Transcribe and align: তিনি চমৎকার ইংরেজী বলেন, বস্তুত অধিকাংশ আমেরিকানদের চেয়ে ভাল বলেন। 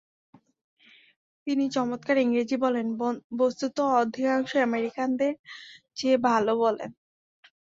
তিনি 1.47 1.65
চমৎকার 1.75 2.17
ইংরেজী 2.17 2.57
বলেন, 2.57 2.87
বস্তুত 3.37 3.75
অধিকাংশ 3.99 4.51
আমেরিকানদের 4.67 5.33
চেয়ে 5.97 6.17
ভাল 6.25 6.45
বলেন। 6.61 6.89